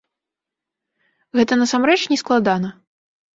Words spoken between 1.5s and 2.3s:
насамрэч не